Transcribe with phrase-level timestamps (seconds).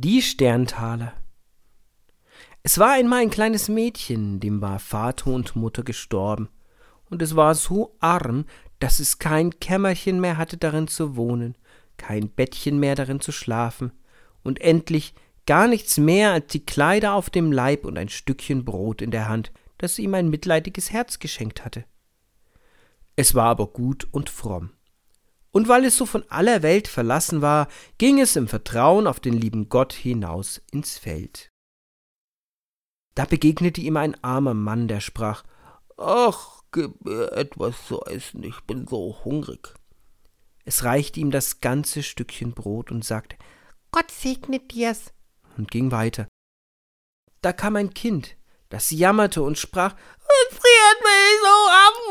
[0.00, 1.12] Die Sterntaler.
[2.62, 6.48] Es war einmal ein kleines Mädchen, dem war Vater und Mutter gestorben,
[7.10, 8.44] und es war so arm,
[8.78, 11.58] dass es kein Kämmerchen mehr hatte darin zu wohnen,
[11.96, 13.90] kein Bettchen mehr darin zu schlafen,
[14.44, 15.14] und endlich
[15.46, 19.28] gar nichts mehr als die Kleider auf dem Leib und ein Stückchen Brot in der
[19.28, 21.84] Hand, das ihm ein mitleidiges Herz geschenkt hatte.
[23.16, 24.70] Es war aber gut und fromm.
[25.58, 27.66] Und weil es so von aller Welt verlassen war,
[27.98, 31.50] ging es im Vertrauen auf den lieben Gott hinaus ins Feld.
[33.16, 35.42] Da begegnete ihm ein armer Mann, der sprach
[35.96, 39.74] Ach, gib mir etwas zu essen, ich bin so hungrig.
[40.64, 43.36] Es reichte ihm das ganze Stückchen Brot und sagte
[43.90, 45.12] Gott segne dir's
[45.56, 46.28] und ging weiter.
[47.42, 48.36] Da kam ein Kind,
[48.68, 52.07] das jammerte und sprach Es friert mich so auf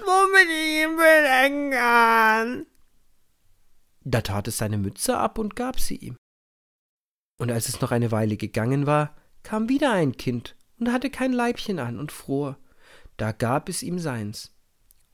[0.00, 2.66] womit ich ihn bedecken kann.
[4.04, 6.16] Da tat es seine Mütze ab und gab sie ihm.
[7.38, 11.32] Und als es noch eine Weile gegangen war, kam wieder ein Kind und hatte kein
[11.32, 12.58] Leibchen an und fror.
[13.16, 14.54] Da gab es ihm seins.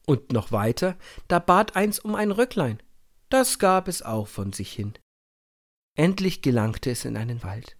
[0.06, 0.97] Und noch weiter,
[1.28, 2.83] da bat eins um ein Röcklein.
[3.28, 4.95] Das gab es auch von sich hin.
[5.95, 7.77] Endlich gelangte es in einen Wald.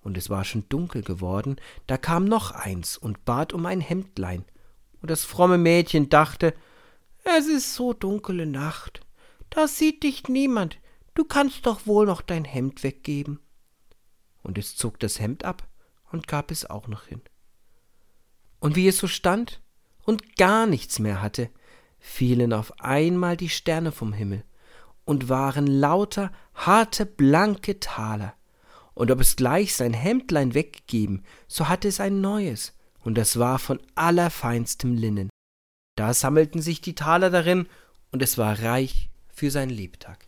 [0.00, 4.44] Und es war schon dunkel geworden, da kam noch eins und bat um ein Hemdlein
[5.06, 6.52] und das fromme Mädchen dachte,
[7.22, 9.06] es ist so dunkele Nacht,
[9.50, 10.80] da sieht dich niemand,
[11.14, 13.38] du kannst doch wohl noch dein Hemd weggeben.
[14.42, 15.68] Und es zog das Hemd ab
[16.10, 17.20] und gab es auch noch hin.
[18.58, 19.62] Und wie es so stand
[20.02, 21.50] und gar nichts mehr hatte,
[22.00, 24.42] fielen auf einmal die Sterne vom Himmel
[25.04, 28.34] und waren lauter, harte, blanke Taler.
[28.94, 32.75] Und ob es gleich sein Hemdlein weggegeben, so hatte es ein neues,
[33.06, 35.30] und das war von allerfeinstem Linnen.
[35.96, 37.68] Da sammelten sich die Taler darin,
[38.10, 40.26] und es war reich für sein Lebtag.